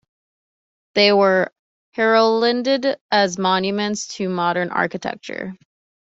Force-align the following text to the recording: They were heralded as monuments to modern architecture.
They 0.95 1.13
were 1.13 1.53
heralded 1.91 2.97
as 3.11 3.37
monuments 3.37 4.07
to 4.15 4.29
modern 4.29 4.69
architecture. 4.71 5.53